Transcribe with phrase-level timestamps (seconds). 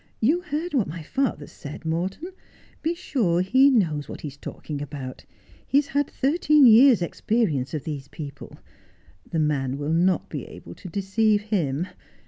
[0.19, 2.33] You heard what my father said, Morton 1
[2.81, 5.25] Be sure he knows what he is talking about.
[5.67, 8.57] He has had thirteen years' experience of these people.
[9.29, 11.85] The man will not be able to deceive him.